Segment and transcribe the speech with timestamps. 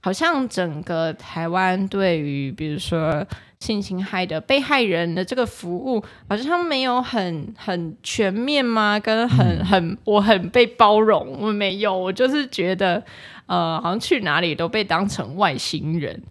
[0.00, 3.26] 好像整个台湾对于比如说
[3.60, 8.98] 性侵害的被害人的这个服务，好像没有很很全面吗？
[8.98, 13.02] 跟很很我很被包容，我没有，我就是觉得
[13.46, 16.22] 呃，好像去哪里都被当成外星人。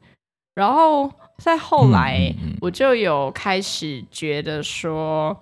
[0.55, 5.39] 然后再后来，我就有开始觉得说。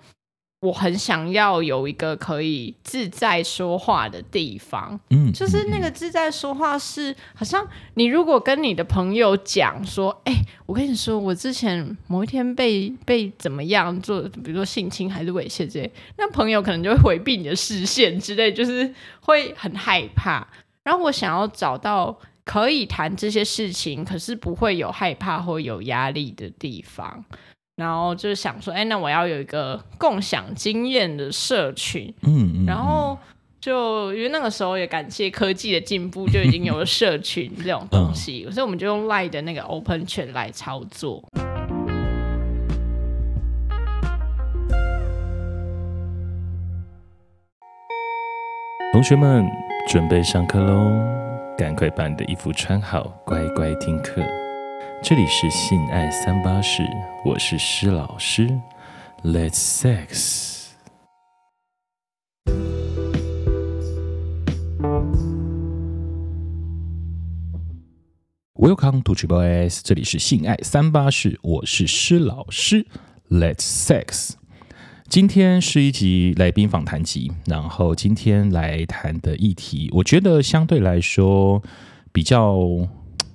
[0.60, 10.34] 我很想要有一个可以自在说话的地方，嗯，就是那个自在说话是，好像你如果跟你的朋友讲说，哎，
[10.66, 20.44] 我跟你说，我之前某一天被被怎么样做，比如说性侵还是猥亵之类，那朋友可能就会回避你的视线之类，就是会很害怕。
[20.82, 27.24] 然后我想要找到可以谈这些事情，可是不会有害怕或有压力的地方。
[27.78, 33.16] 然后就是想说，哎，那我要有一个共享经验的社群，嗯，嗯，然后
[33.60, 41.22] 就因为那个时候也感谢科技的进步，就已经有了社群这种东西，嗯、所以我们就用 Line 的那个 Open Chat 来操作。
[48.92, 49.46] 同学们
[49.86, 50.90] 准备上课喽，
[51.56, 54.20] 赶快把你的衣服穿好，乖乖听课。
[55.00, 56.82] 这里是性爱三八室，
[57.24, 58.48] 我是施老师
[59.22, 60.72] ，Let's sex。
[68.54, 72.84] Welcome to Triple S，这里是性爱三八室，我是施老师
[73.30, 74.32] ，Let's sex。
[75.08, 81.62] 今天是一集来宾访谈集，然后今天来谈的议题，我觉得相对来说
[82.12, 82.58] 比较。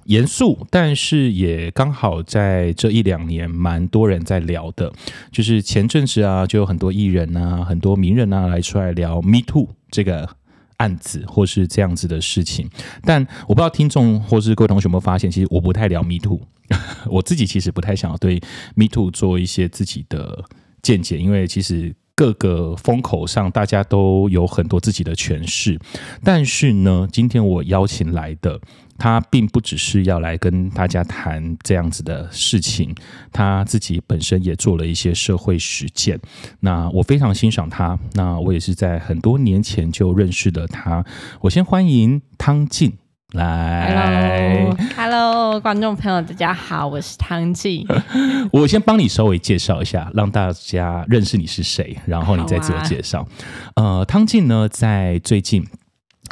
[0.05, 4.91] 严肃，但是也刚好在这一两年，蛮多人在聊的，
[5.31, 10.29] 就是前阵子啊，就有很多艺人啊、很多名人啊来出来聊 “Me Too” 这个
[10.77, 12.69] 案子，或是这样子的事情。
[13.03, 16.41] 但我不知道听众或是各位同学有没有发现，其实我不太聊 “Me Too”，
[17.09, 18.41] 我自己其实不太想要对
[18.75, 20.43] “Me Too” 做一些自己的
[20.81, 25.79] 见解，因为其实各个风口上大家都有很多自己的诠释。
[26.23, 28.59] 但是呢，今天我邀请来的。
[28.95, 32.93] 他并不只是要来跟大家谈这样子的事情，
[33.33, 36.17] 他自己本身也做了一些社会实践。
[36.59, 41.03] 那我非常欣赏他，那我也是在很多年前就认识了他。
[41.41, 42.93] 我先欢迎汤静
[43.33, 47.85] 来，Hello，Hello，观众朋友，大家好，我是汤静。
[48.53, 53.27] 我先帮你稍微介绍一下，让大家认识你是谁，然后你再自我介绍。
[53.73, 55.67] 啊、呃，汤静呢，在最近。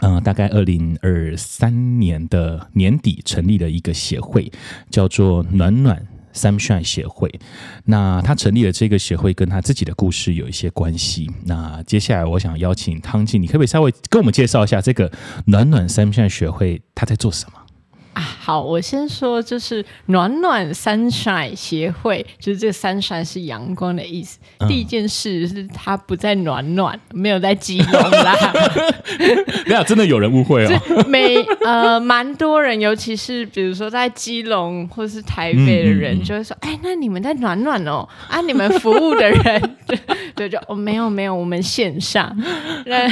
[0.04, 4.52] 嗯、呃，大概二零二三年的年底成立了一个协会，
[4.90, 7.32] 叫做暖暖 Sunshine 协会。
[7.86, 11.30] 那他成立了这个协会，跟他自己的故事有一些关系。
[11.46, 15.12] 那接下来我想邀请汤静，你可不可以稍微跟我们介绍一下这个
[15.46, 17.61] 暖暖 Sunshine 协会，他在做什么？
[18.14, 24.38] 啊，好，我先说，就是暖暖 Sunshine 协会，就是这个 Sunshine 是阳光的意思。
[24.60, 28.36] 嗯、第一件事是它不在暖暖，没有在基隆啦。
[29.66, 30.82] 没有，真的有人误会哦。
[31.08, 38.06] 每，呃，蛮多人，尤其是比如说在基隆或是台北的人，嗯嗯嗯就会说：“哎，那你们在暖暖哦？
[38.28, 39.98] 啊，你们服务的人， 对
[40.36, 42.36] 对，就哦，没有没有，我们线上。
[42.86, 43.08] 那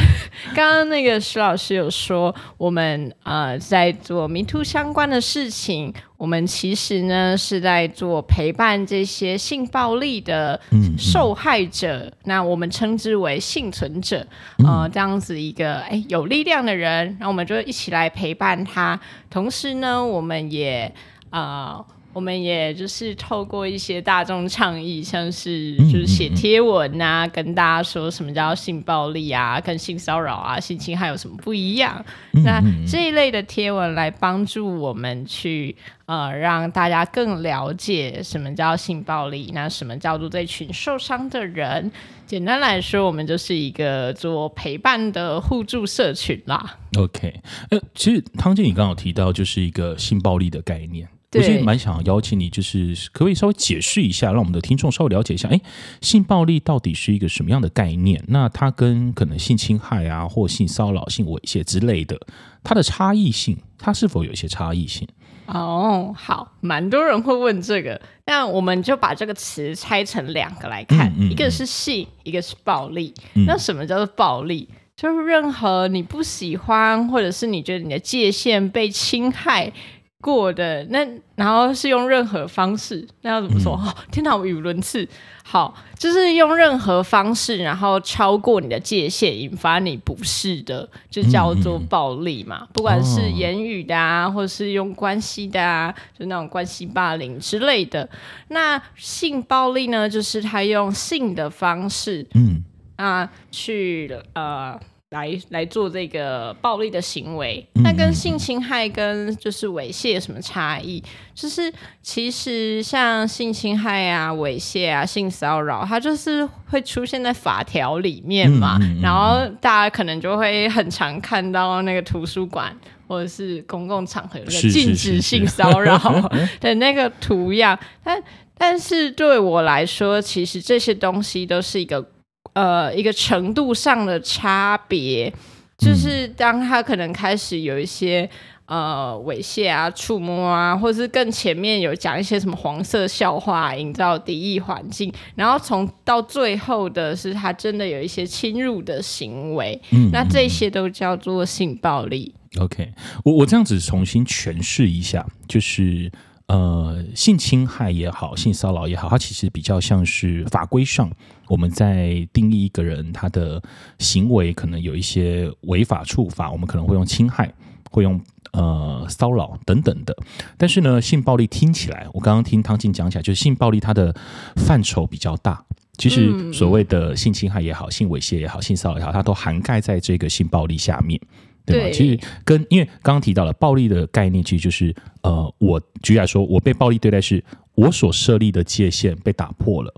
[0.54, 4.89] 刚刚那个徐老师有说，我们呃在做 Me Too 相。
[4.90, 10.60] 相关的事情，我们其实呢是在做陪伴这些性暴力的
[10.98, 14.26] 受害者，嗯嗯、那我们称之为幸存者，
[14.66, 19.00] 呃，这样子一个哎有力量的人，那我们就一起来陪伴他。
[19.30, 20.92] 同时呢，我们也
[21.30, 21.86] 呃。
[22.12, 32.04] 我们也就是透过一些大众倡议，像是就是写贴文啊，跟大家说什么叫性暴力啊，跟性骚扰啊、性侵害有什么不一样？
[32.44, 35.76] 那这一类的贴文来帮助我们去
[36.08, 41.92] 呃让大家更了解什么叫性暴力，那什么叫做这群受伤的人？
[42.26, 46.78] 简单来说，我们就是一个做陪伴的互助社群啦。
[46.98, 47.40] OK，
[47.70, 51.08] 呃，其实汤静你刚刚有提到就是一个性暴力的概念。
[51.32, 55.62] 我其实蛮想邀请你，就是可不可以稍微解释一下，让我们的听众稍微了解一下，哎，
[56.02, 58.24] 性暴力到底是一个什么样的概念？
[58.30, 62.20] 那它跟可能性侵害啊，或性骚扰、性猥亵之类的，
[62.64, 65.08] 它的差异性，它是否有一些差异性？
[65.46, 73.14] 哦，好，蛮多人会问这个，那我们就把这个词拆成两个来看，嗯嗯嗯、一个是性，一个是暴力。
[73.36, 74.68] 嗯、那什么叫做暴力？
[74.96, 79.72] 就是任何你不喜欢，或者是你觉得你的界限被侵害。
[80.22, 81.00] 过的那，
[81.36, 83.80] 然后是用任何方式，那要怎么说？
[83.82, 85.08] 嗯、哦， 天哪，我语无伦次。
[85.44, 92.60] 好，就是用任何方式，然后超过你的界限，引发你不适的，就叫做暴力嘛。
[92.64, 98.08] 嗯、不管是言语的啊，哦、或是用关系的啊，就那种关系霸凌之类的。
[98.50, 102.64] 那性暴力呢，就是他用性的方式，嗯
[102.98, 104.80] 啊，去呃。
[105.12, 111.04] 来来做这个暴力的行为，那跟性侵害跟就是猥亵有什么差异？
[111.34, 111.74] 就是
[112.04, 118.78] 其实像性侵害啊、猥亵啊、性骚扰，它就是会出现在法条里面嘛。
[118.80, 122.72] 嗯嗯嗯、然后大家可能就会很常看到那个图书馆
[123.08, 125.98] 或者是公共场合有个禁止性骚扰
[126.62, 127.76] 的那个图样。
[128.04, 128.22] 但
[128.56, 132.12] 但是对我来说，其实这些东西都是一个。
[132.54, 135.32] 呃，一个程度上的差别，
[135.78, 138.30] 就是当他可能开始有一些
[138.66, 152.34] 呃猥亵啊、触摸啊，或者是更前面有讲一些什么黄色笑话，营造敌意环境，然后从到最后的是他真的有一些侵入的行为，嗯，那这些都叫做性暴力。
[152.60, 152.92] OK，
[153.24, 156.12] 我我这样子重新诠释一下，就是。
[156.50, 161.08] 呃，性侵害也好，性骚扰也好，它其实比较像是法规上
[161.48, 163.62] 我们在定义一个人他的
[164.00, 167.54] 行为，可能有一些违法处罚，我们可能会用侵害，
[167.92, 168.20] 会用
[168.54, 170.18] 呃骚扰等等的。
[170.58, 174.12] 但是呢，性暴力听起来，我刚刚听汤静讲起来，就是性暴力它的
[174.56, 175.64] 范畴比较大。
[176.00, 181.22] 其实所谓的性侵害也好，性猥亵也好，性骚扰也好，它都涵盖在这个性暴力下面。
[181.66, 181.90] 对吧？
[181.94, 187.44] 其实跟因为刚刚提到了暴力的概念，其实就是呃，我举例来说，我被暴力对待是
[187.76, 189.94] 我所设立的界限被打破了，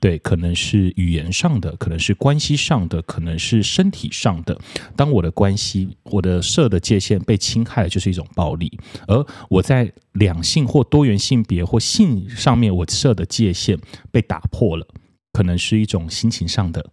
[0.00, 4.58] 对，可能是语言上的，可能是关系上的，可能是身体上的。
[4.96, 8.76] 当我的关系，我的设的界限被侵害了，就是一种暴力。
[9.06, 13.78] 而我在两性或多元性别或性上面，我设的界限
[14.10, 14.86] 被打破了，
[15.32, 16.84] 可能是一种心情上的，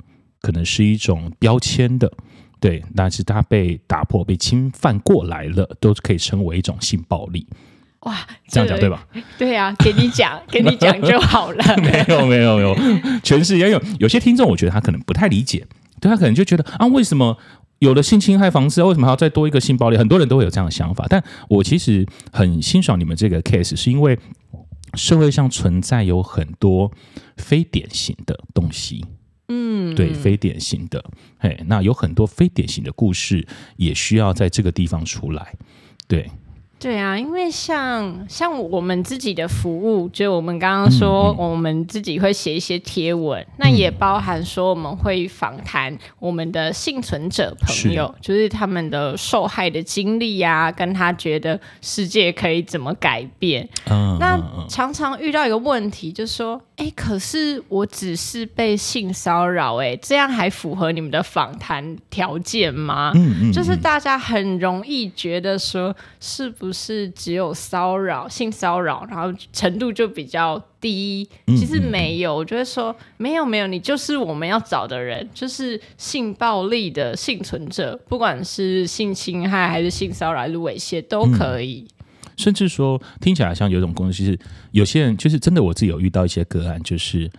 [0.41, 2.11] 可能是一种标签的。
[2.59, 7.47] 对，但是他被打破、被侵犯过来了，都可以称为一种性暴力。
[8.01, 8.17] 哇，
[8.47, 9.05] 这样讲对吧？
[9.37, 11.63] 对啊， 给你讲，给你讲就好了。
[11.83, 12.75] 没有，没有，没有，
[13.23, 13.81] 全是也有。
[13.99, 15.65] 有些听众，我觉得他可能不太理解，
[15.99, 17.37] 对他可能就觉得啊，为什么
[17.79, 19.97] 有了性侵害防治，为什么还要再多一个性暴力？
[19.97, 21.05] 很多人都会有这样的想法。
[21.09, 24.17] 但我其实很欣赏你们这个 case，是因为
[24.93, 26.91] 社会上存在有很多
[27.37, 29.05] 非典型的东西。
[29.49, 31.03] 嗯，对，非典型的，
[31.39, 35.55] 嘿，那有很多非典型的故事，也需要在这个地方出来，
[36.07, 36.29] 对。
[36.81, 48.29] 对啊，因为像像我们自己的服务，就我们刚刚说，我们自己会写一些贴文，那也包含说我们会访谈我们的幸存者朋友，是。
[48.29, 53.67] 就是他们的受害的经历呀、啊，跟他觉得世界可以怎么改变。
[53.89, 63.11] 嗯、那常常遇到一个问题，就是说，哎，可是我只是被性骚扰，哎，这样还符合你们的访谈条件吗？
[63.15, 67.09] 嗯嗯，就是大家很容易觉得说，是不是？
[67.09, 71.27] 只有骚扰、性骚扰，然后程度就比较低。
[71.47, 81.85] 其实没有，我觉得说没有没有，你就是我们要找的人，就是性暴力的幸存者，不管是性侵害还是性骚扰还是猥亵都可以。
[81.89, 81.98] 嗯、
[82.39, 84.39] 甚至说听起来像有一种公司，是
[84.71, 87.29] 有些人就是真的，我自己有遇到一些个案，就是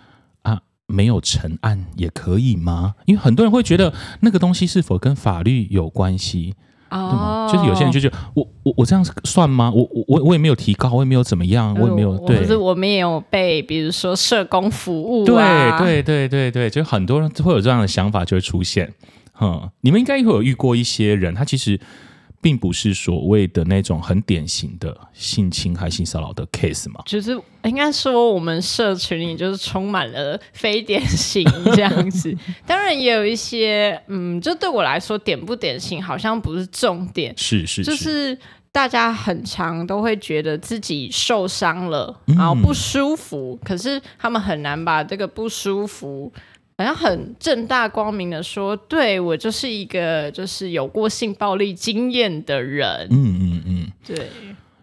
[0.43, 2.95] 啊，没有成案也可以吗？
[3.07, 6.55] 因为很多人会觉得那个东西是否跟法律有关系？
[6.91, 9.73] 哦，就是有些人就觉得我我我这样算吗？
[9.75, 18.93] 我我我也没有提高，我也没有怎么样，我也没有对，可是我们也有被比如说社工服务啊，对对对对对，就很多人会有这样的想法就会出现。
[19.41, 21.81] 嗯，你们应该会有遇过一些人，他其实。
[22.41, 27.03] 并不是所谓的那种很典型的性侵害、性骚扰的 case 嘛？
[27.05, 31.45] 就是应该说，我们社群里就是充满了非典型
[31.75, 32.35] 这样子。
[32.67, 37.35] 当然也有一些，嗯，就对我来说，典不典型好像不是重点。
[37.37, 38.39] 是是是，就是
[38.73, 46.33] 大家很常都会觉得自己受伤了，然后不舒服，嗯、可是他们很难把这个不舒服。
[46.81, 53.07] 好像很正大光明的说，对，我就是一个就是有过性暴力经验的人。
[53.11, 54.17] 嗯嗯嗯，对。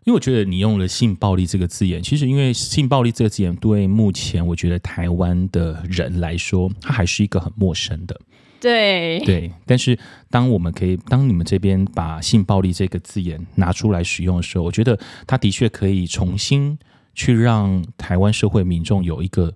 [0.04, 8.16] 因为我觉得你用了“性暴力”这个字眼，其实因为“性暴力”这个字眼对目前我觉得台湾的人来说，它还是一个很陌生的。
[8.60, 9.52] 对对。
[9.66, 9.98] 但是
[10.30, 16.78] 当我们可以，当你们这边把“性暴力”这个字眼拿出来使用的时候，我觉得它的确可以重新
[17.16, 19.52] 去让台湾社会民众有一个。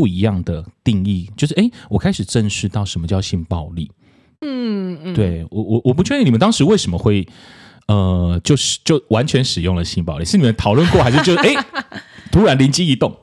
[0.00, 3.90] 不一样的定义，就是哎，我开始正视到什么叫性暴力。
[4.40, 7.28] 嗯嗯，对我我我不确定你们当时为什么会
[7.86, 10.24] 呃，就是就完全使用了性暴力？
[10.24, 11.54] 是你们讨论过，还是就哎
[12.32, 13.14] 突然灵机一动？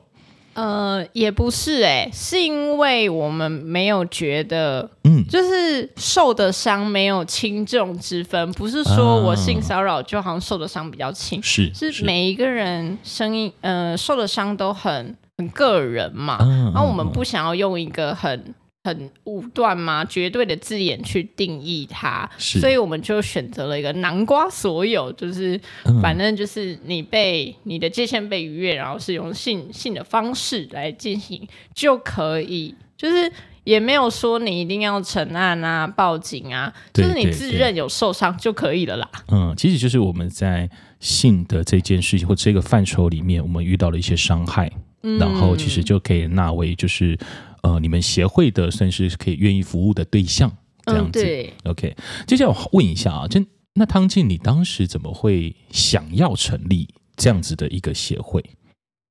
[0.54, 16.38] 呃，也不是哎、欸，是因为我们没有觉得，嗯，就是受的伤没有轻重之分，不是说我性骚扰就好像受的伤比较轻，是、啊、是每一个人声音呃受的伤都很很个人嘛，
[16.72, 18.54] 然后我们不想要用一个很。
[18.84, 20.02] 很武断吗？
[20.06, 33.30] 绝对的字眼去定义它，所以我们就选择了一个南瓜所有，就是、嗯、反正就是你被你的界限被逾越，然后是用性性的方式来进行就可以，就是
[33.64, 39.10] 也没有说你一定要承案啊、报警啊，就是你自认有受伤就可以了啦。
[39.30, 44.70] 嗯，其实就是我们在性的这件事情或这个范畴里面，我们遇到了一些伤害，
[45.02, 47.18] 嗯、然后其实就可以纳为就是。
[47.60, 50.48] 呃，你们协会的算是可以愿意服务的对象，
[50.86, 51.18] 这样子。
[51.18, 51.96] 嗯、对，OK。
[52.24, 56.86] 接下来我问一下啊，就那汤静，你当时怎么会想要成立
[57.16, 58.42] 这样子的一个协会？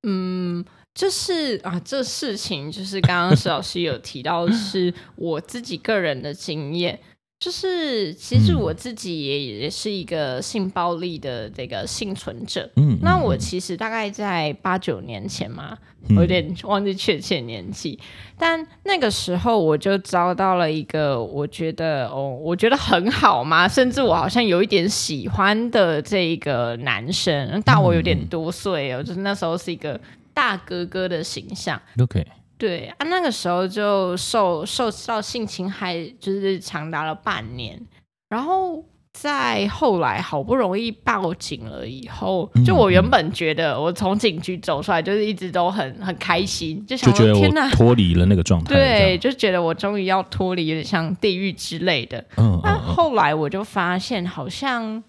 [0.02, 0.64] 嗯，
[0.94, 6.98] 就是啊，这事情就是刚刚石老师有提到，是我自己个人的经验。
[7.40, 12.68] 就是，其实我自己也也是一个性暴力的这个幸存者。
[12.74, 15.78] 嗯，那我其实大概在八九年前嘛，
[16.16, 30.00] 我有点忘记确切年纪，嗯，但那个时候我就遭到了一个我觉得哦，我觉得很好嘛，甚至我好像有一点喜欢的这个男生，大我有点多岁哦，就是那时候是一个
[30.34, 31.80] 大哥哥的形象。
[32.00, 32.26] OK。
[32.58, 37.80] 对啊，那个时候就受受到性侵害，就是长达了半年。
[38.28, 38.84] 然后
[39.14, 48.74] 在后来好不容易报警了以后，就我原本觉得我从警局走出来，就是一直都很很开心，就想说天哪，脱离了那个状态。
[48.74, 52.24] 对，就觉得我终于要脱离，有点像地狱之类的。
[52.36, 55.02] 嗯，但后来我就发现好像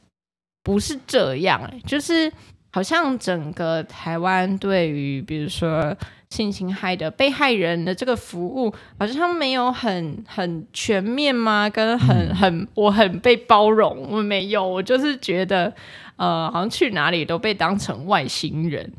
[0.63, 2.31] 不是这样，就是
[2.71, 5.97] 好像整个台湾对于比如说。
[6.29, 11.69] 性侵害的被害人的这个服务好像没有很很全面吗？
[11.69, 15.73] 跟很很我很被包容，我没有，我就是觉得
[16.17, 18.93] 呃，好像去哪里都被当成外星人。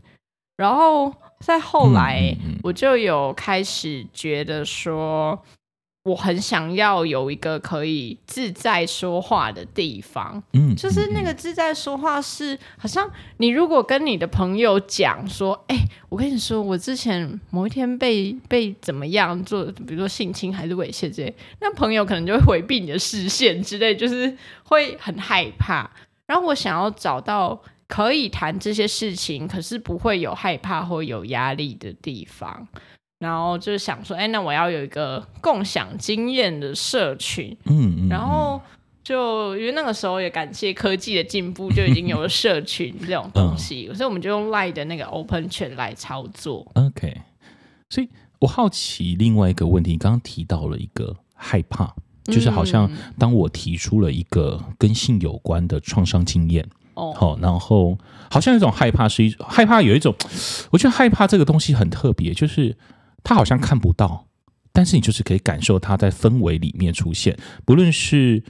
[0.57, 5.41] 然后再后来，我就有开始觉得说。
[6.03, 25.91] 我很想要有一个可以自在说话的地方，嗯，就是那个自在说话是，好像你如果跟你的朋友讲说，哎、欸，我跟你说，我之前某一天被被怎么样做，比如说性侵还是猥亵之类，那朋友可能就会回避你的视线之类，就是会很害怕。
[26.25, 32.67] 然后我想要找到可以谈这些事情，可是不会有害怕或有压力的地方。
[33.21, 38.59] 然后就是想说，哎，那我要有一个共享经验的社群，嗯，嗯，然后
[39.05, 46.67] 就因为那个时候也感谢科技的进步，就已经有了社群这种东西，嗯，所以我们就用 Line 的那个 Open Chat 来操作。
[46.73, 47.15] OK，
[47.91, 48.09] 所以
[48.39, 57.99] 我好奇另外一个问题，你刚刚提到了一个害怕，就是好像当我提出了一个跟性有关的创伤经验，哦，好，然后
[58.31, 60.15] 好像有一种害怕是一害怕，有一种，
[60.71, 62.75] 我觉得害怕这个东西很特别，就是。
[63.23, 64.27] 他好像看不到，
[64.73, 67.37] 但是你就是可以感受他在氛围里面出现。
[67.65, 68.43] 不论是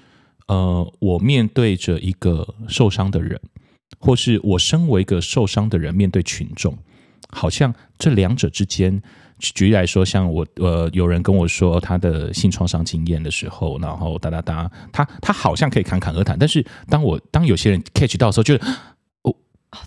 [0.46, 3.40] 呃，我面对着一个受伤的人，
[3.98, 6.76] 或是我身为一个受伤的人面对群众，
[7.30, 9.00] 好像这两者之间，
[9.38, 18.60] 举例来说，像我呃，有人跟我说他的性创伤经验的时候，然后哒哒哒，他他好像可以侃侃而谈，但是当我当有些人 catch 到的时候，就是
[19.22, 19.36] 我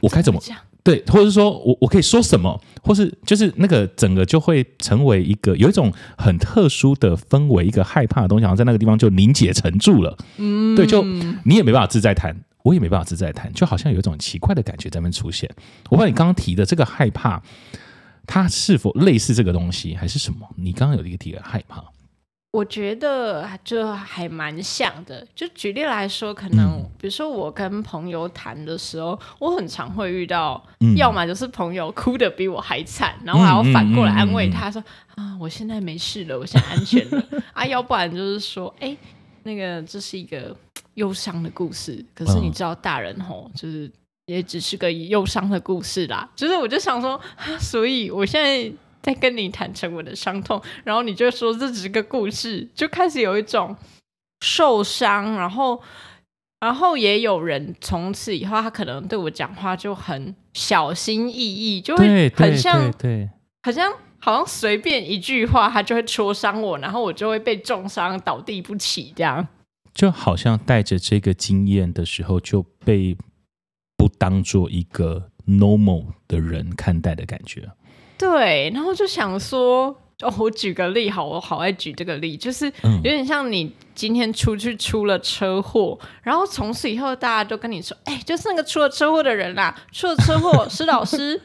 [0.02, 0.40] 我该怎么？
[0.84, 10.18] 对，或者是说我我可以说什么，或是就是那个整个就会成为一个有一种很特殊的氛围，一个害怕的东西，好像在那个地方就凝结成住了。
[10.38, 11.02] 嗯，对，就
[11.46, 15.50] 你也没办法自在谈，我也没办法自在谈，就好像有一种奇怪的感觉在那边出现。
[15.90, 17.42] 我不知道你刚刚提的这个害怕，
[18.28, 20.40] 它是否类似这个东西，还是什么？
[20.58, 21.82] 你刚刚有一个提的害怕。
[22.54, 25.26] 我觉得就还蛮像的。
[25.34, 30.64] 就举例来说，可能比如说我跟朋友谈的时候，我很常会遇到，
[30.96, 34.82] 要么就是朋友哭得比我还惨，然后还要反过来安慰他说
[35.18, 38.96] ：“啊，我现在没事了，我现在安全了。”啊，要不然就是说：“哎，
[39.42, 40.56] 那个这是一个
[40.94, 43.92] 忧伤的故事。”可是你知道，大人吼，就是
[44.28, 46.30] 也只是个忧伤的故事啦。
[46.36, 47.20] 就是我就想说，
[47.60, 48.72] 所以我现在。
[49.04, 53.76] 在跟你坦诚我的伤痛，然后你就说这只是个故事，就开始有一种
[54.40, 55.80] 受伤，然后，
[56.62, 63.30] 然后也有人从此以后，他可能对我讲话就很小心翼翼，就会很像，对，
[63.64, 69.46] 好像好像随便一句话，他就会戳伤我，然后我就会被重伤倒地不起这样。
[69.94, 73.16] 就好像带着这个经验的时候，就被
[73.98, 77.70] 不当做一个 normal 的人看待的感觉。
[78.24, 79.96] 对，然后就想说。
[80.22, 91.40] 哦，我举个例，好，我好爱举这个例，就是有点像你今天出去出了车祸，嗯、然后从此以后大家都跟你说，哎，就是那个出了车祸的人啦，出了车祸，施老师，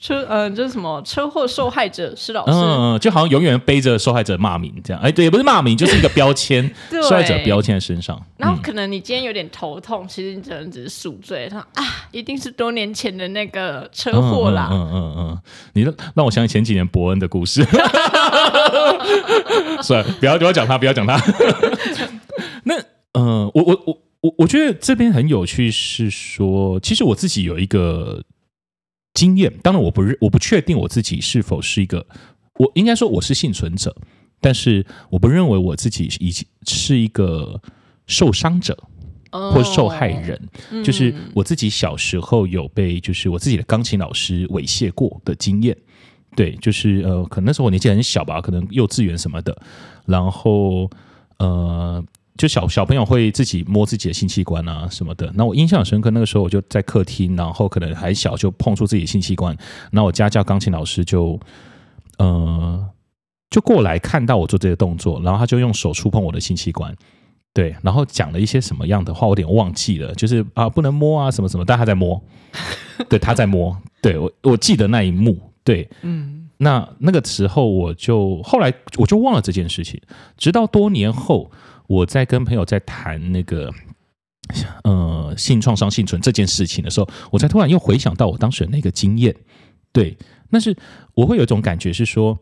[0.00, 8.20] 车，嗯、呃，就是什么车祸受害者施老师，嗯，就好像永远背着受害者骂名这样，哎，对，也不是骂名，就是一个标签， 受害者标签在身上。
[8.36, 15.38] 然后可能你今天有点头痛，其实你可能只是宿醉，他说啊，一定是多年前的那个车祸啦，嗯嗯嗯，嗯，嗯，
[15.74, 17.62] 你让让我想起前几年伯恩的故事。
[19.82, 21.20] 算了，不要不要讲他，不要讲他。
[22.64, 22.74] 那
[23.12, 28.22] 呃，我我我我我觉得这边很有趣，是说，其实我自己有一个
[29.14, 32.06] 经验，当然我不认，我不确定我自己是否是一个，
[32.58, 33.96] 我应该说我是幸存者，
[34.40, 37.60] 但是我不认为我自己已经是一个
[38.06, 38.76] 受伤者
[39.32, 40.48] 或受害人。
[40.72, 45.76] Oh, 就是我自己小时候有被，就是我自己的钢琴老师猥亵过的经验。
[46.36, 49.56] 对，就是呃，可能那时候我年纪很小吧，可能幼稚园什么的，
[50.06, 50.88] 然后
[51.38, 52.02] 呃，
[52.38, 55.30] 就小小朋友会自己摸自己的性器官啊什么的。
[55.34, 59.56] 那我印象很深刻，那个时候我就在客厅，然后可能还小，就碰触自己的性器官。
[59.90, 61.38] 那我家教钢琴老师就
[62.18, 62.88] 呃
[63.50, 66.94] 就过来看到我做这个动作，然后他就用手触碰我的性器官，
[67.52, 72.22] 对，然后讲了一些什么样的话，我有点忘记了，就是啊不能摸啊什么什么，但他在摸，
[73.10, 75.49] 对，他在摸，对，我我记得那一幕。
[75.70, 80.00] 对，嗯，那那个时候我就后来我就忘了这件事情，
[80.36, 81.48] 直到多年后
[81.86, 83.72] 我在跟朋友在谈那个
[84.82, 89.32] 呃性创伤幸存这件事情的时候，我才突然又回想到我当时的那个经验。
[89.92, 90.16] 对，
[90.50, 90.76] 但是
[91.14, 92.36] 我会有一种感觉是说，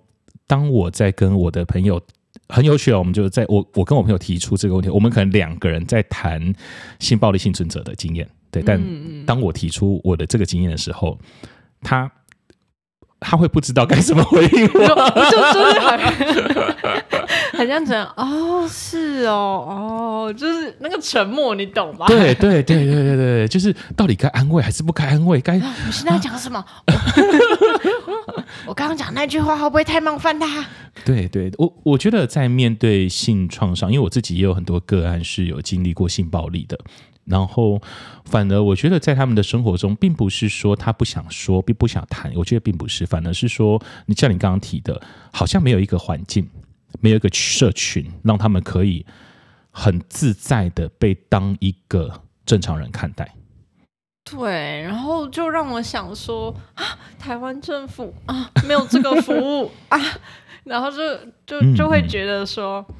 [0.47, 2.00] 当我在跟我的朋友
[2.49, 6.50] 很有趣哦，我们就在我我跟我朋友提出这个问题，我们可能两个人在谈
[6.99, 8.82] 性暴力幸存者的经验，对，但
[9.26, 11.18] 当我提出我的这个经验的时候，
[11.82, 12.11] 他。
[13.20, 14.80] 他会不知道该怎么回应我，
[15.30, 15.98] 就就是很
[17.52, 22.06] 很像 这样哦，是哦，哦，就是那个沉默，你懂吗？
[22.06, 25.40] 对对对对对对，就是到底该安慰还是不该安慰？
[25.40, 26.64] 该你现在讲什么？
[28.66, 30.64] 我刚刚讲那句话会不会太冒犯他？
[31.04, 36.78] 对对，我我觉得在面对性创伤，因为我自己也有很多个案是有经历过性暴力的。
[37.28, 37.80] 然后，
[38.24, 42.32] 反而我觉得在他们的生活中，并不是说他不想说，并不想谈。
[42.34, 46.48] 我觉得并不是，反而是说，你像你刚刚提的，好像没有一个环境，
[47.00, 49.04] 没有一个社群，让他们可以
[49.70, 53.34] 很自在的被当一个正常人看待。
[54.24, 56.84] 对，然后就让我想说啊，
[57.18, 59.98] 台湾政府啊，没有这个服务啊，
[60.64, 60.96] 然后就
[61.46, 62.82] 就就会觉得说。
[62.88, 62.94] 嗯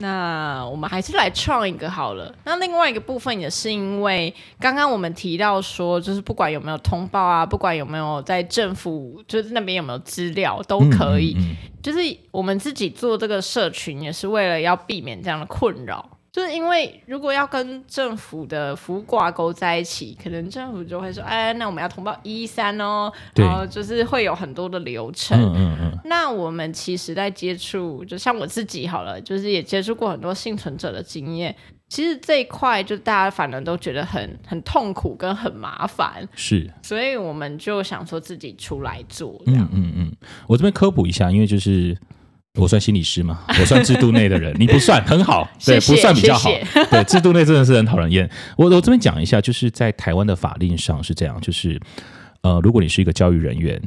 [0.00, 2.34] 那我们还是来创一个好了。
[2.44, 11.34] 那另外一个部分也是因为刚刚我们提到说，就是不管有没有通报啊，不管有没有在政府就是那边有没有资料都可以。
[11.36, 11.56] 嗯嗯嗯。
[11.82, 11.98] 就是
[12.30, 16.18] 我们自己做这个社群，也是为了要避免这样的困扰。
[16.32, 25.36] 就是因为如果要跟政府的服务挂钩在一起，可能政府就会说：“哎，那我们要通报一一三哦。”然后就是会有很多的流程。
[25.40, 25.98] 嗯嗯嗯。
[26.04, 31.54] 那我们其实，在接触，就像我自己好了，就是也接触过很多幸存者的经验。
[31.88, 36.28] 其实这一块，就大家反而都觉得很很痛苦跟很麻烦。
[36.36, 36.72] 是。
[36.82, 39.42] 所以我们就想说自己出来做。
[39.46, 40.16] 嗯嗯嗯。
[40.46, 41.98] 我这边科普一下，因为就是。
[42.58, 43.44] 我算心理师吗？
[43.60, 46.50] 我算制度内的人，你不算很好， 对，不算比较好。
[46.50, 48.28] 谢谢 对，制度内真的是很讨人厌。
[48.56, 51.80] 我我这边讲一下，就是在台湾的法令上是这样，就是
[52.42, 53.80] 呃，如果你是一个教育人员、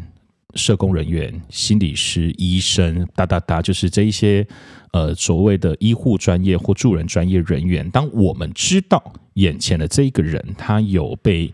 [0.56, 4.47] 社工人员、心理师、医生，哒哒哒，就是这一些
[4.93, 11.52] 呃所谓的医护专业或助人专业人员，当我们知道眼前的这一个人他有被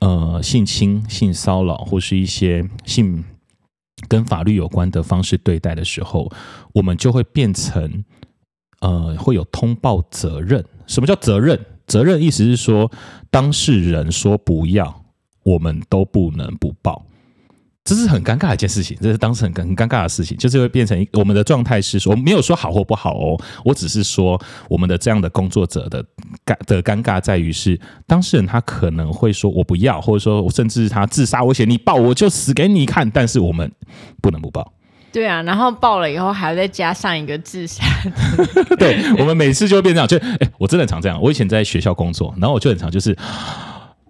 [0.00, 3.24] 呃性侵、性骚扰或是一些性。
[4.08, 6.30] 跟法律有关的方式对待的时候，
[6.72, 8.04] 我们就会变成，
[8.80, 10.64] 呃，会有通报责任。
[10.86, 11.58] 什么叫责任？
[11.86, 12.90] 责任意思是说，
[13.30, 15.04] 当事人说不要，
[15.42, 17.04] 我们都不能不报。
[17.84, 26.04] 这是很尴尬的一件事情，这是当时很很尴尬的事情，就是会变成我们的状态是说，我没有说好或不好哦，我只是说我们的这样的工作者的
[26.46, 33.68] 尴的尴尬在于是当事人他可能会说我不要，或者说甚至他自杀威胁你报我就死给你看，但是我们
[34.20, 34.72] 不能不报。
[35.12, 37.84] 对啊，然后报了以后还要再加上一个自杀。
[38.78, 41.20] 对，我们每次就会变这样，就哎，我真的很常这样。
[41.20, 43.16] 我以前在学校工作，然后我就很常就是。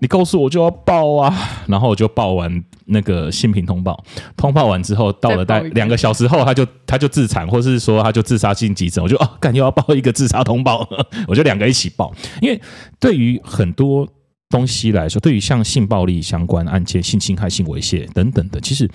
[0.02, 1.32] 你告诉我就要报啊，
[1.68, 4.02] 然后我就报完那个性平通报，
[4.36, 10.84] 通报完之后到了大概两个小时后，他就他就自残，或是说他就自杀性急诊，我就哦，干又要报一个自杀通报，
[11.28, 12.60] 我就两个一起报，因为
[12.98, 14.04] 对于很多
[14.50, 18.90] 东西来说，对于像性暴力相关案件、性侵害、性猥亵等等的，其实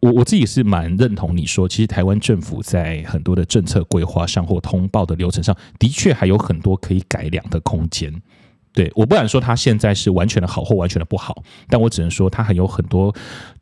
[0.00, 8.12] 我我自己是蛮认同你说，其实台湾政府在很多的政策规划上或通报的流程上的确还有很多可以改良的空间。
[8.78, 13.12] 对，我不敢说他现在是完全的好或完全的不好，但我只能说他还有很多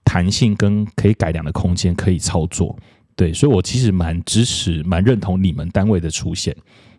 [0.04, 2.76] 弹性跟可以改良的空间可以操作。
[3.14, 6.54] 对，所以我其实蛮支持、蛮认同你们单位的出现。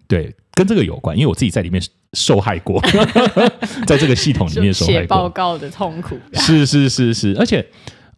[0.07, 1.79] 对，跟这个有关，因为我自己在里面
[2.13, 2.81] 受害过，
[3.85, 5.01] 在这个系统里面受害过。
[5.01, 6.17] 写报告的痛苦。
[6.33, 7.63] 是是是是，而且，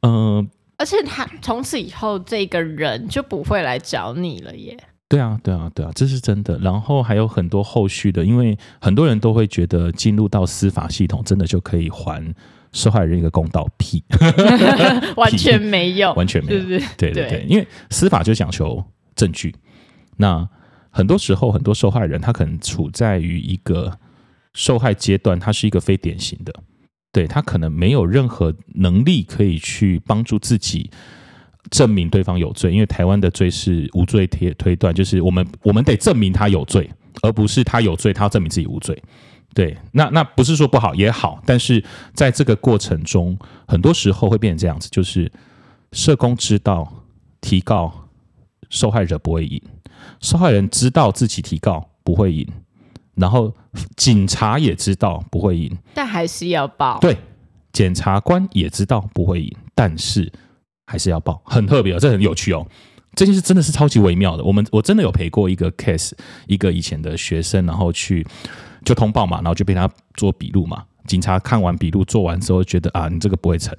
[0.04, 4.78] 嗯、呃，而且他从此以后这个人就不会来找你了耶。
[5.10, 6.58] 对啊，对啊，对啊，这是真的。
[6.60, 12.24] 然后还有很多后续的，因为很多人都会觉得进入到司法系统，真的就可以还
[12.72, 14.04] 受害人一个公道屁，
[15.18, 16.64] 完全没有，完全没有。
[16.96, 18.84] 对对对，因为司法就讲求
[19.16, 19.56] 证据。
[20.18, 20.48] 那
[20.92, 23.98] 很多时候，很多受害人他可能处在于一个
[24.54, 26.54] 受害阶段，他是一个非典型的，
[27.12, 30.92] 对，他可能没有任何能力可以去帮助自己。
[31.70, 36.90] 证明对方有罪，因为台湾的罪是无罪推推断，就是我们我们得证明他有罪，
[37.22, 39.00] 而不是他有罪，他要证明自己无罪。
[39.54, 45.32] 对，那那不是说不好也好，但是在这个过程中，很多时候会变成这样子，就是
[45.92, 46.92] 社工知道
[47.42, 48.08] 提告
[48.70, 49.62] 受害者不会赢，
[50.22, 52.48] 受害人知道自己提告不会赢，
[53.16, 53.54] 然后
[53.98, 56.98] 警察也知道不会赢，但还是要报。
[57.00, 57.18] 对，
[57.74, 60.32] 检察官也知道不会赢，但是。
[60.90, 62.66] 还是要报，很特别哦，这很有趣哦。
[63.16, 64.44] 这件事真的是超级微妙的。
[64.44, 66.14] 我们我真的有陪过一个 case，
[66.48, 68.26] 一个以前的学生，然后去
[68.84, 70.84] 就通报嘛，然后就被他做笔录嘛。
[71.06, 73.76] 警察看完笔录做完之后，觉得啊，你这个不会成，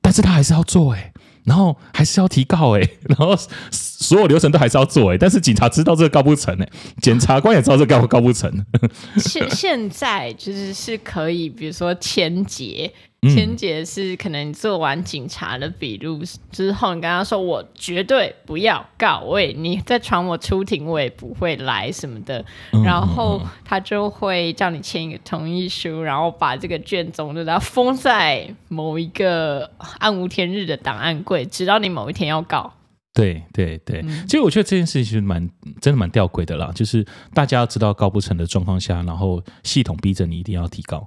[0.00, 1.12] 但是他还是要做哎。
[1.44, 3.34] 然后还是要提告哎， 然后
[3.70, 6.68] 所有流程都还是要做哎，但是警察知道这个告不成哎，
[7.00, 8.52] 检察官也知道这个告告不成。
[9.16, 16.20] 现现在就是是可以，比如说签结，签结是可能你做完警察的笔录
[16.52, 22.44] 之后，你跟他说我绝对不要告，我也你再传我出庭，我也不会来什么的，
[22.84, 31.44] 然后他就会叫你签一个同意书，然后把这个卷宗就要封在某一个暗无天日的档案柜。
[31.44, 32.72] 直到你某一天要告，
[33.18, 35.40] 对对对，其实我觉得这件事情是蛮
[35.80, 36.70] 真的蛮吊诡的啦。
[36.72, 37.04] 就是
[37.34, 41.04] 大家要知道告不成的状况下，然后系统逼着你一定要提高，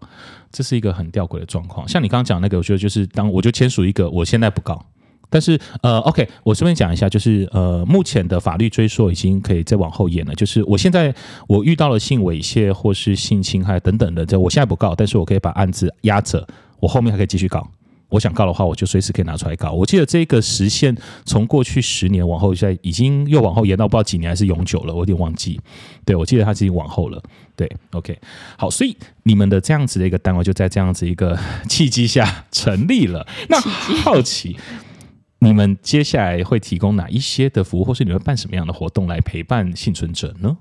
[0.51, 1.87] 这是一个很吊诡的状况。
[1.87, 4.85] 像你刚刚讲那个，我觉得就是当我就签署一个，我现在不告，
[5.29, 10.35] 但是呃，OK，我顺便讲一下，就是呃，目前的法律追溯已经可以再往后延了。
[10.35, 11.15] 就是我现在
[11.47, 16.45] 我遇到了性猥亵或是性侵害等等的，这我现在不告，但是我可以把案子压着，
[16.81, 17.65] 我后面还可以继续告。
[18.11, 19.71] 我想告的话，我就随时可以拿出来告。
[19.71, 20.95] 我记得这个时限
[21.25, 25.59] 从过去十年往后，现在已经又往后延到不知道几年还是永久了，我有点忘记。
[26.03, 27.23] 对，我记得它已经往后了。
[27.55, 28.19] 对，OK，
[28.57, 33.25] 好，所以你们的这样子的一个单位就在这样子一个契机下成立了。
[33.47, 34.57] 那好奇，
[35.39, 40.57] 你们接下来会提供哪一些的服务，或是你们办什么样的活动来陪伴幸存者呢？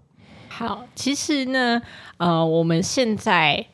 [0.48, 1.82] 好，其实呢，
[2.18, 3.66] 呃，我们现在。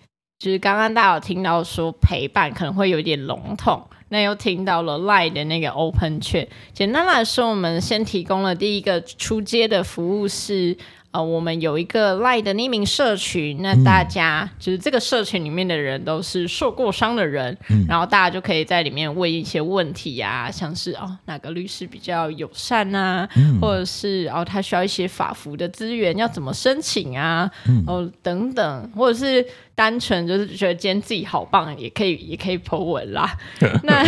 [0.47, 6.47] 就是刚刚大家有听到说陪伴可能会有点笼统，那又听到了 LINE 的那个 Open 券。
[6.73, 10.77] 简单来说，我们先提供了第一个出街的服务是。
[11.17, 29.43] 呃，我们有一个 LINE 的匿名社群，那大家、嗯、就是这个社群里面的人都是受过伤的人，嗯、然后大家就可以在里面问一些问题啊，像是哦哪个律师比较友善啊，嗯、或者是哦他需要一些法服的资源要怎么申请啊，嗯、哦等等，或者是
[29.75, 33.35] 单纯就是觉得今天自己好棒，也可以也可以 po 文啦。
[33.85, 34.05] 那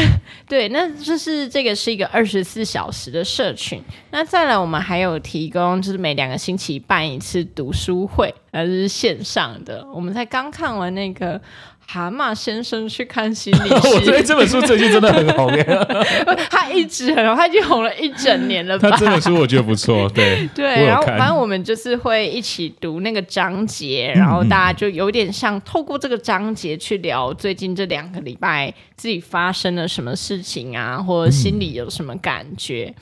[0.47, 3.83] 对，那就是这个是一个二十四小时的社群。
[4.11, 6.98] 那再来，我们还有提供就是每两个星期半。
[6.99, 9.87] 办一次读书会，而是线上的。
[9.95, 11.39] 我们才刚看完那个
[11.91, 15.65] 《蛤蟆先生去看心理师》，我觉得这本书最近真的很红耶。
[16.51, 18.91] 他一直很红，他已经红了一整年了吧？
[18.91, 20.85] 他这本书我觉得不错，对 对。
[20.85, 32.95] 然后反正我们就是会一起读那个章节，然后大家就有点像透过这个章节去聊最近这两个礼拜自己发生了什么事情啊，或者心里有什么感觉。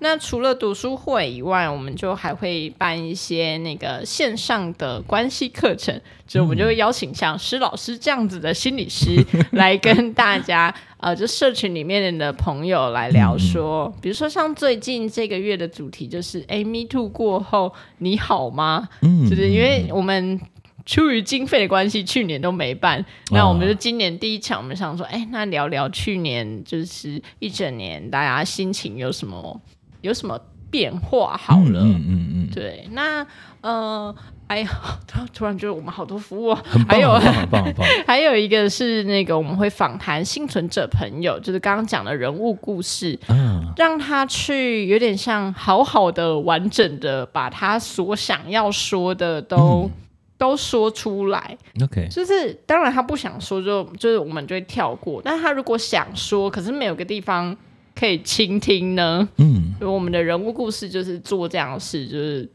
[0.00, 18.88] 那除了读书会以外，我们就还会办一些那个线上的关系课程，就我们就会邀请像施老师这样子的心理师 来跟大家，呃，就社群里面的朋友来聊说，比如说像最近这个月的主题就是，哎，Me Too 过后你好吗？
[19.28, 20.40] 就是因为我们。
[20.86, 23.04] 出于经费的关系，去年都没办。
[23.30, 29.60] 那我们就今年第一场，我们想说，哎、哦，那聊聊去年就是一整年大家心情有什么
[30.00, 31.36] 有什么变化？
[31.36, 33.26] 好了，嗯嗯嗯，嗯，对，那
[33.60, 34.16] 呃。
[34.48, 34.68] 哎呀，
[35.06, 37.86] 突 突然觉得我们好多服务，很棒，还有很棒，很棒。
[38.06, 49.90] 还有一个是那个我们会访谈幸存者朋友，就是刚刚讲的人物故事，嗯，让他去有点像好好的、完整的把他所想要说的都、嗯、
[50.38, 51.56] 都说出来。
[51.82, 55.20] OK，就是当然他不想说就，就就是我们就会跳过。
[55.22, 57.54] 但他如果想说，可是没有个地方
[57.94, 59.28] 可以倾听呢？
[59.36, 62.50] 嗯，所以我们的人物故事就是做这样的事，就是。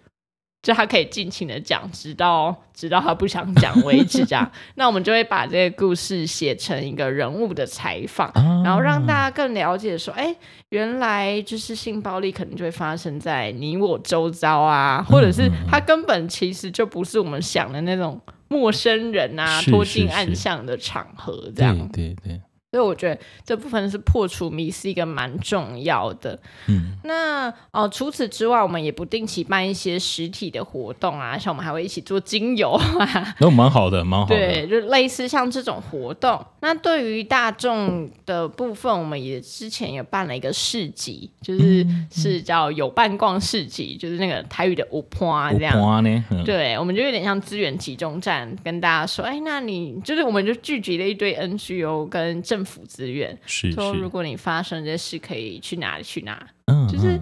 [0.64, 4.50] 就他可以尽情的讲，直到直到他不想讲为止，这样。
[4.76, 10.34] 那我们就会把这个故事写成一个人物的采访，啊，然后让大家更了解说，哎，
[10.70, 21.78] 原来就是性暴力可能就会发生在你我周遭啊，或者是他根本其实就不是我们想的那种陌生人啊，拖进暗巷的场合，这样。
[21.90, 22.42] 对对对。
[22.74, 26.40] 所以我觉得这部分是破除迷思一个蛮重要的。
[26.68, 34.36] 嗯，那哦、呃，除此之外，我们也不定期办一些实体的活动啊，像我们还会一起做精油啊， 都蛮好的，蛮好的。
[34.36, 36.44] 对，就类似像这种活动。
[36.62, 45.80] 那对于大众的部分，我们也之前也办了一个市集，就是、嗯、是叫有伴逛市集，就是那个台语的五坡这样。
[46.04, 46.44] 呢、嗯？
[46.44, 52.63] 对，我们就有点像资源集中站，跟大家说，哎，那你就是我们就聚集了一堆 NGO 跟政府。
[52.64, 56.42] 政府资源是，是说，如果你发生这些事，可以去哪里去哪？
[56.68, 57.20] 嗯，就是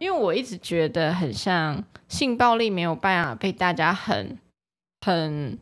[0.00, 4.36] 因为我一直觉得很像性暴力没有办法被大家很
[5.06, 5.56] 很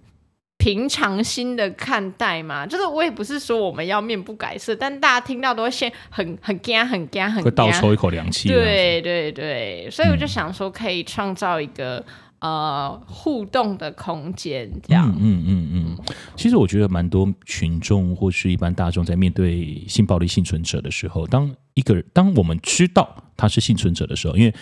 [0.56, 2.66] 平常心的看待嘛。
[2.66, 8.48] 就是我也不是说我们要面不改色，但大家听到都会先很很惊、很惊、很会倒抽一口凉气。
[8.48, 12.02] 对对对，所以我就想说，可以创造一个。
[12.40, 16.14] 呃，互动的空间这样，嗯嗯嗯嗯。
[16.36, 24.54] 其实我觉得蛮多群众或是一般大众在面对性暴力幸存者的时候，当一个当我们知道他是幸存者的时候，因为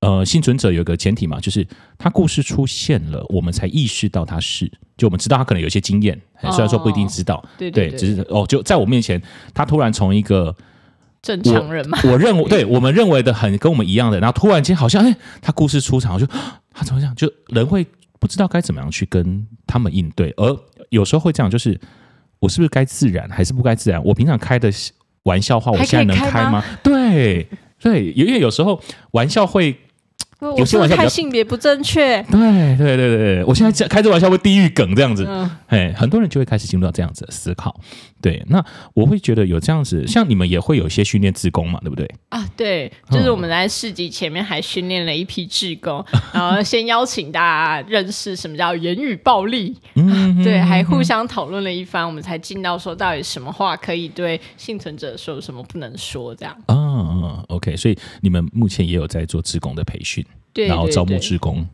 [0.00, 1.64] 呃，幸存者有个前提嘛，就是
[1.96, 9.22] 他故事出现了，我们才意识到他是，就我们知道他可能有些经验，虽然说不一定知道，哦、对对，对，只是哦，就在我面前，
[9.54, 10.54] 他突然从一个
[11.22, 16.26] 正常人嘛，我，认为对我们认为的很跟我们一样的，然后突然间好像哎，他故事出场，我就。
[16.74, 17.14] 他怎么讲？
[17.14, 17.86] 就人会
[18.18, 20.58] 不知道该怎么样去跟他们应对，而
[20.88, 21.78] 有时候会这样，就是
[22.38, 24.02] 我是不是该自然，还是不该自然？
[24.02, 24.72] 我平常开的
[25.24, 26.30] 玩笑话，我现在能开吗？
[26.32, 26.64] 开吗？
[26.82, 27.46] 对
[27.78, 28.80] 对，因为有时候
[29.12, 29.76] 玩笑会。
[30.56, 35.24] 有些玩笑开性别不正确，对对对对，我现在开这玩笑会地狱梗这样子，
[35.68, 37.78] 哎、嗯，很多人就会开始进入到这样子的思考。
[38.20, 42.08] 对，那我会觉得有这样子，像你们也会有一些训练志工嘛，对不对？
[42.28, 56.56] 啊，对，就是我们在市集前面还训练了一批志工，嗯、然后先邀请大家认识什么叫言语暴力，嗯，对，还互相讨论了一番，我们才进到说到底什么话可以对幸存者说，什么不能说这样。
[56.68, 56.76] 嗯
[57.24, 60.24] 嗯，OK，所以你们目前也有在做志工的培训。
[60.52, 61.66] 对，然后招募志工。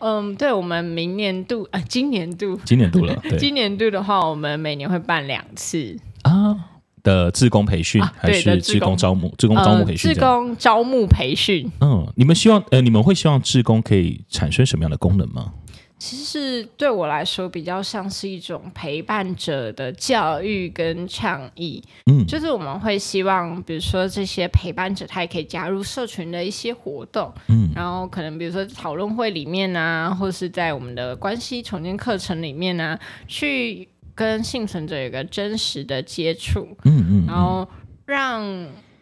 [0.00, 3.14] 嗯，对，我们明年度啊，今年度，今年度了。
[3.28, 6.56] 对今年度的话，我们每年会办两次啊
[7.02, 9.34] 的志工培训，还是志工招募？
[9.36, 10.12] 志工招募培训？
[10.12, 11.68] 志工招募培训。
[11.80, 15.52] 嗯，你们希望呃，你们会希望志工可以产生什么样的功能吗？
[15.98, 21.82] 其实对我来说，比较像是一种陪伴者的教育跟倡议。
[22.06, 27.32] 嗯，就是我们会希望，比如说这些陪伴者，他也可以加入社群的一些活动。
[27.48, 36.68] 嗯，然后可能比如说讨论会里面啊，或是在我们的关系重建课程里面啊，去跟幸存者有个真实的接触。
[36.84, 37.68] 嗯嗯，然后
[38.06, 38.44] 让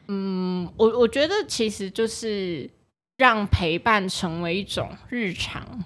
[0.09, 2.71] 嗯，我我觉得其实就是
[3.19, 5.85] 让陪伴成为一种日常。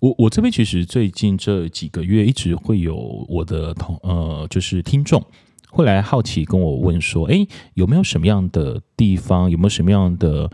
[0.00, 5.22] 我我这边其实最近这几个月一直会有我的同呃，就是听众
[5.70, 10.48] 会来好奇跟我问说，哎，有没有什么样的地方，有没有什么样的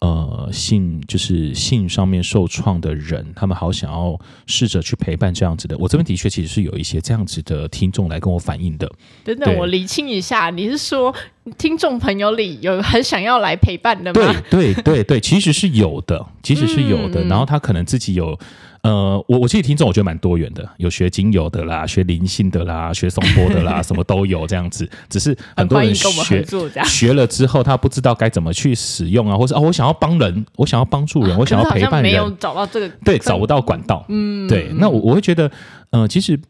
[0.00, 5.76] 呃性，就是性上面受创的人，他们好想要试着去陪伴这样子的。
[5.78, 8.86] 我这边的确其实是有一些这样子的听众来跟我反映的。
[9.24, 11.12] 等等，我理清一下，你是说
[11.58, 14.20] 听众朋友里有很想要来陪伴的吗？
[14.50, 17.24] 对对对对，其实是有的，其实是有的。
[17.24, 18.38] 嗯、然后他可能自己有。
[18.82, 24.88] 呃，我我其实听众我觉得蛮多元的，有学精油的啦，学灵性的啦，学颂钵的啦，什么都有这样子。
[25.10, 26.42] 只是很多人学
[26.88, 34.02] 学了之后，他不知道该怎么去使用啊，或是哦，我想要帮人，我想要帮助人，啊、我想要陪伴人，没有找到这个对，找不到管道。
[34.08, 34.70] 嗯，对。
[34.78, 35.50] 那我我会觉得，
[35.90, 36.40] 呃，其实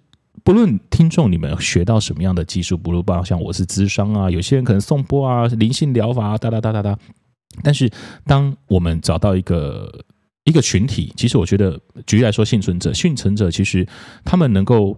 [0.45, 6.97] 不论听众你们学到什么样的技术，不如包括像我是咨商啊，有些人可能颂钵啊，灵性疗法啊，哒哒哒哒哒。
[7.65, 7.91] 但是
[8.25, 9.93] 当我们找到一个。
[10.45, 13.87] 一个群体，其实我觉得，举例来说，幸存者，幸存者其实
[14.25, 14.97] 他们能够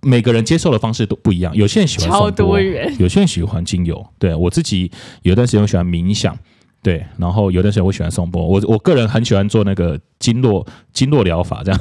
[0.00, 1.54] 每个人接受的方式都不一样。
[1.56, 4.06] 有些人喜欢超多元，有些人喜欢精油。
[4.18, 4.90] 对，我自己
[5.22, 6.38] 有段时间我喜欢冥想。
[6.82, 11.80] 对，然后有的时候我喜欢颂钵，我我个人很喜欢做那个经络经络疗法，这样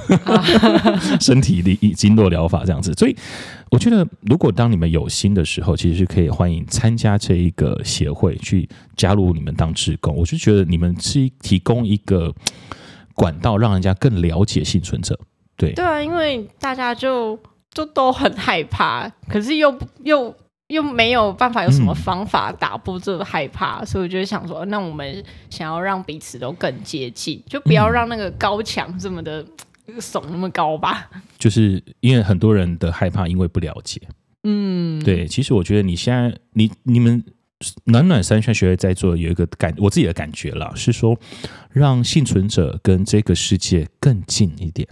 [1.20, 2.94] 身体的经络疗法这样子。
[2.94, 3.16] 所以
[3.72, 10.16] 我觉得，如果当你们有心的时候，其实是可以欢迎参加这一个协会，去加入你们当志工。
[10.16, 12.32] 我就觉得你们是提供一个
[13.16, 15.20] 管道，让人家更了解幸存者。
[15.58, 17.40] 对对啊，因为大家就
[17.74, 20.36] 就都很害怕，可是又又。
[20.72, 29.46] 又没有办法有什么方法打破这个害怕，嗯、所以我就想说，那我们想要让彼此都更接近，就不要让那个高墙这么的
[30.00, 31.10] 耸那么高吧。
[31.38, 34.02] 就是因为很多人的害怕，因为不了解。
[34.44, 35.28] 嗯，对。
[35.28, 37.22] 其实我觉得你现在，你你们
[37.84, 41.20] 暖暖三圈学会在做有一个感，我自己的感觉啦，是说
[41.70, 44.88] 让幸存者跟这个世界更近一点，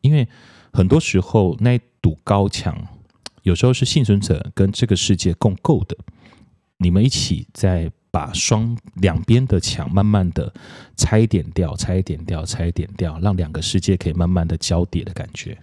[0.00, 0.28] 因为
[0.72, 2.76] 很多时候那堵高墙。
[3.44, 5.96] 有时候是幸存者跟这个世界共构的，
[6.78, 10.52] 你们一起在把双两边的墙慢慢的
[10.96, 15.56] 拆点掉、拆点掉、拆点掉，让两个世界可以慢慢的交叠的感觉。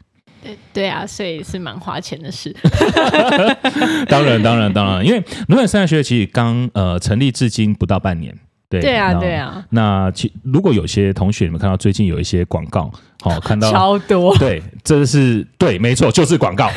[0.43, 2.55] 对对啊，所以是蛮花钱的事。
[4.09, 8.37] 当然，当然，当然，因为暖暖三学其实刚呃成立至今不到半年。
[8.71, 9.63] 对，对啊，对啊。
[9.69, 12.89] 那其如果有些同学你们看到最近有一些广告。
[13.23, 16.71] 好、哦， 看到超多， 对，这是对，没错，就是广告。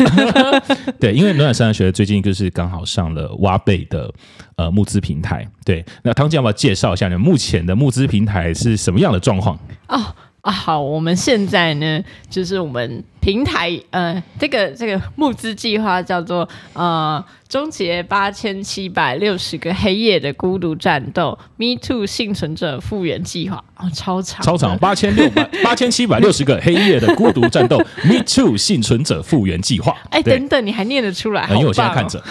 [1.00, 4.12] 对，因为暖暖三人学最近就是刚好上了挖贝的
[4.56, 5.48] 呃募资平台。
[5.64, 9.58] 对，那汤姐要不要介绍一下你们目前的募资平台是什么样的状况？
[9.88, 10.14] 哦。
[10.44, 29.96] 啊，好，我们现在呢，就是我们平台，呃，这个这个募资计划叫做呃，终结八千七百六十个黑夜的孤独战斗，Me Too 幸存者复原计划，哦，超长，超长，八千六百 八千七百六十个黑夜的孤独战斗，Me Too 幸存者复原计划。
[30.10, 31.48] 哎，等等，你还念得出来？
[31.54, 32.22] 因为我现在看着。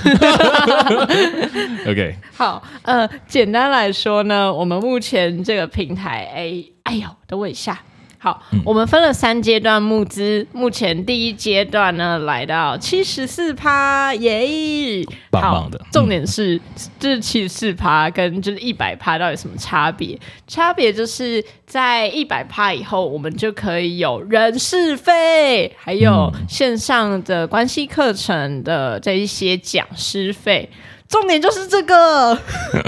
[1.89, 7.81] OK，好，呃，简单来说呢，我们目前这个平台，哎，哎呦，等我一下。
[8.23, 15.77] 好，嗯、我们分了三阶段募资，目前第一阶段呢来到七十四趴，耶，棒棒的。
[15.91, 16.57] 重点是，
[16.97, 20.17] 这七十四趴跟就是一百趴到底有什么差别？
[20.47, 30.69] 差别就是在一百趴以后，我们就可以有人事费，还有线上的关系课程的这一些讲师费。
[31.13, 32.35] 重点就是这个，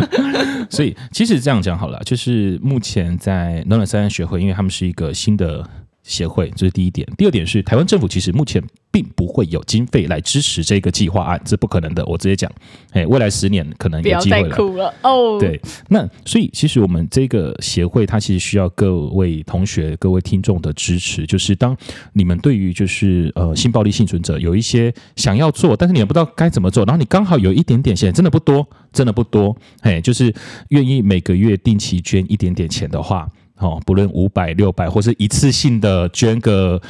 [0.70, 5.64] 所以其实这样讲好了，就是目前在暖暖三人学会，因为他们是一个新的。
[6.08, 7.08] 协会，这是第一点。
[7.18, 8.64] 第二点是，台湾政府其实目前
[8.96, 12.06] 并不会有经费来支持这个计划案，这不可能的。
[12.06, 12.50] 我直接讲，
[12.92, 14.94] 哎，未来十年可能有机会了。
[15.02, 15.38] 哦。
[15.38, 21.26] 对，那所以其实我们这个协会，它其实需要各位同学、各位听众的支持。
[21.28, 21.76] 就是当
[22.14, 30.34] 你们对于就是呃性暴力幸存者有一些想要做，但是你也不知道该怎么做，然后你刚好有一点点钱，真的不多，真的不多，哎，就是
[30.70, 33.28] 愿意每个月定期捐一点点钱的话。
[33.58, 36.82] 哦，不论五百、六百，或是一次性的捐个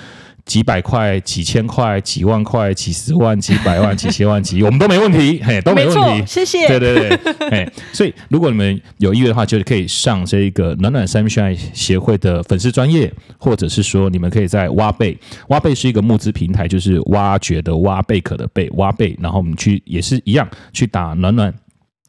[0.46, 6.24] 几百块、几千块、几万块、几十万、几百万、几千万、几亿，我们都没问题， 嘿，都没问题。
[6.28, 6.68] 谢谢。
[6.68, 21.54] 对对对，哎，所以如果你们有意愿的话，就是可以上这个暖暖 Sunshine 协会的粉丝专业，或者是说你们可以在挖贝，挖贝是一个募资平台，就是挖掘的挖贝壳的贝，挖贝，然后我们去也是一样去打暖暖。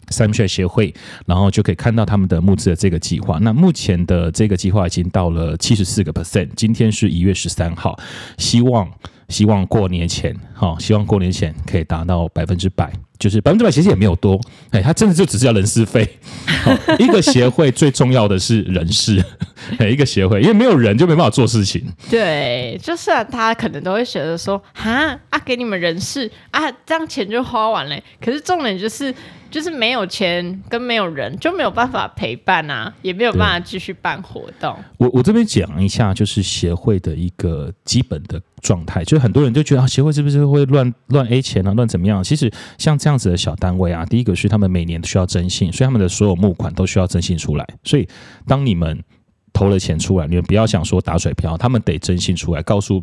[0.09, 0.95] 三学协会，
[1.27, 3.39] 然后就可以看到他们的募资的这个计划。
[3.41, 7.99] 那目前的这个计划已经到了七十四个 percent，今天是一月十三号，
[8.39, 8.91] 希望
[9.29, 12.93] 希望过年前，哈，希望过年前可以达到百分之百。
[13.19, 14.39] 就是百分之百其实也没有多，
[14.73, 16.07] 哎，他真的就只是要人事费。
[17.01, 19.25] 一个协会最重要的是人事，
[19.91, 21.83] 一个协会因为没有人就没办法做事情。
[22.11, 27.99] 对，就是啊，他可能都会觉得说，哈啊，给你们人事啊，这样钱就花完了。
[28.21, 29.15] 可是重点就是。
[29.57, 34.77] 就是没有钱跟没有人就没有办法陪伴啊，也没有办法继续办活动。
[34.99, 39.03] 我我这边讲一下，就是协会的一个基本的状态。
[39.03, 42.23] 就是很多人就觉得啊，协会是不是会乱乱 A 钱啊，乱怎么样？
[42.23, 47.67] 其实像这样子的小单位啊，第一个是他们每年都需要征信，所以他们的所有募款都需要征信出来。
[47.83, 48.07] 所以
[48.47, 49.03] 当你们
[49.55, 53.03] 投了钱出来，你们不要想说打水漂，他们得征信出来，告诉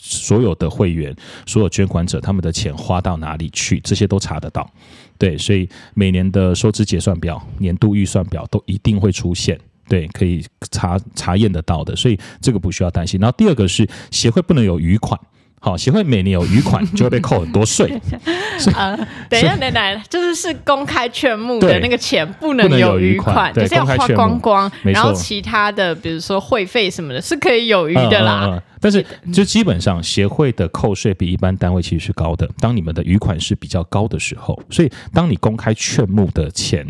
[0.00, 1.14] 所有的会员、
[1.46, 4.70] 所有捐款者，他们的钱花到哪里去，这些都查得到。
[5.18, 13.20] 对，所以每年的收支结算表、年度预算表都一定会出现，对，可以查查验得到的，所以这个不需要担心。
[13.20, 15.20] 然后第二个是协会不能有余款，
[15.64, 17.86] 好，协会每年有余款就会被扣很多税。
[18.74, 18.96] 呃，
[19.30, 24.68] 等一下，等等，就是是公开劝募的那个钱不能有余款，就是要花光光。
[24.82, 28.46] 然后其他的，比如说会费什么的，是可以有余的啦。
[28.46, 32.50] 嗯嗯嗯、但是就基本上协会的扣税比一般单位其实是高的。
[32.58, 36.84] 当你们的余款是比较高的时候，所以当你公开劝募的钱。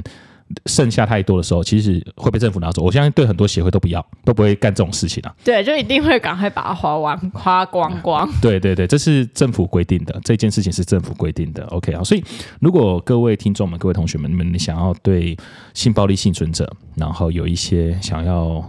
[0.66, 2.82] 剩下太多的时候，其实会被政府拿走。
[2.82, 5.34] 我相信对很多协会都不要，都不会干这种事情啊。
[5.44, 8.28] 对，就一定会赶快把它花完，花光光。
[8.40, 11.64] 对对对，这是政府规定的，这件事情是政府规定的。
[11.66, 12.24] OK 啊，所以
[12.60, 15.36] 如果各位听众们、各位同学们，你们想要对
[15.74, 18.64] 性暴力幸存者，然后有一些想要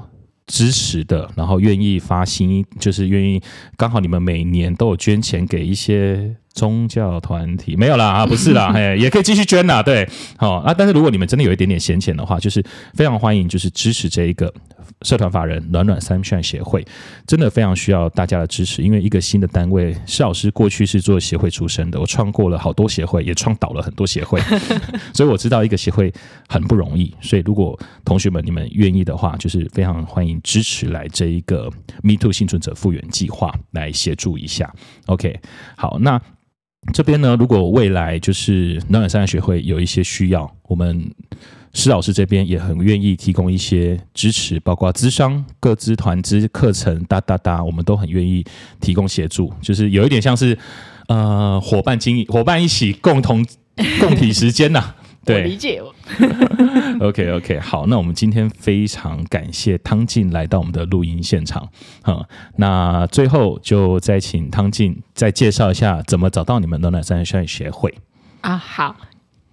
[0.48, 3.42] 支持的，然后愿意发心，就是愿意
[3.78, 6.36] 刚好你们每年都有捐钱给一些。
[6.54, 10.74] 宗教团体没有啦啊，不是啦， 嘿，也可以继续捐啦，对，好啊。
[10.74, 14.54] 但是如果你们真的有一点点闲钱的话，就是非常欢迎，就是支持这一个
[15.02, 16.86] 社团法人暖暖 Sunshine 协会，
[17.26, 18.84] 真的非常需要大家的支持。
[18.84, 24.40] 因为一个新的单位，施老师过去是做协会出身的，我创过了好多协会，也创倒了很多协会，
[25.12, 26.14] 所以我知道一个协会
[26.48, 27.12] 很不容易。
[27.20, 31.68] 所以如果同学们你们愿意的话，就是非常欢迎支持来这一个
[32.04, 34.72] Me Too 幸存者复原计划来协助一下。
[35.08, 35.40] OK，
[35.76, 36.22] 好，那。
[36.92, 41.10] 这边呢，如果未来就是暖暖三人学会有一些需要，我们
[41.74, 48.44] 施老师这边也很愿意提供一些支持，包括资商、各资团资课程，哒哒哒，我们都很愿意
[48.82, 50.58] 提供协助，就是有一点像是
[51.08, 53.46] 呃伙伴经营，伙伴一起共同
[54.00, 55.93] 共体时间呐、对，理解我。
[57.00, 61.70] OK OK，好，那我们今天非常感谢汤静来到我们的录音现场。
[62.06, 62.24] 嗯，
[62.58, 67.94] 那最后就再请汤静再介绍一下怎么找到你们暖暖山山协会
[68.42, 68.58] 啊。
[68.58, 68.96] 好。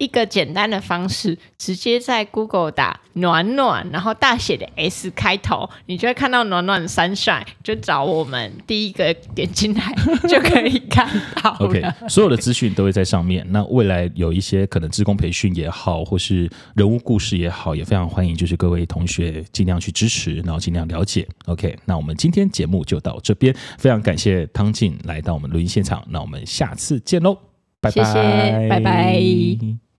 [0.01, 9.93] 一个简单的方式，直接在 Google 打“暖暖”，然后大写的 S 开头，你就会看到“暖暖 Sunshine”，就找我们，第一个点进来
[10.27, 11.55] 就可以看到。
[11.59, 13.45] OK，所有的资讯都会在上面。
[13.51, 21.27] 那未来有一些可能职工培训也好，或是人物故事也好，也非常欢迎，就是各位同学尽量去支持，然后尽量了解。
[21.45, 27.37] OK，那我们今天节目就到这边，非常感谢汤静来到我们录音现场，那我们下次见喽，
[27.79, 29.90] 拜拜，谢谢，拜拜。